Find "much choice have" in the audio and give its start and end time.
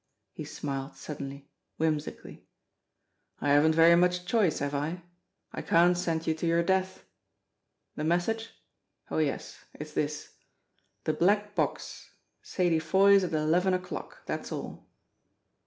3.95-4.73